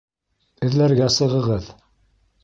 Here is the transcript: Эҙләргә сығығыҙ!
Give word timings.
Эҙләргә 0.67 1.09
сығығыҙ! 1.15 1.69